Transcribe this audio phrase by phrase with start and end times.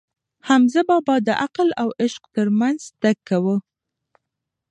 [0.47, 3.55] حمزه بابا د عقل او عشق ترمنځ تګ کاوه.